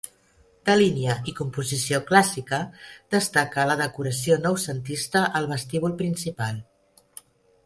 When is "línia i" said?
0.77-1.33